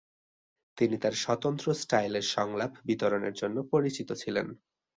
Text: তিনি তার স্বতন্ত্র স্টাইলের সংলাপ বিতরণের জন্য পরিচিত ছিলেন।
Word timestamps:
তিনি 0.77 0.95
তার 0.97 1.15
স্বতন্ত্র 1.23 1.67
স্টাইলের 1.73 2.25
সংলাপ 2.27 2.71
বিতরণের 2.85 3.33
জন্য 3.33 3.57
পরিচিত 3.71 4.09
ছিলেন। 4.13 4.47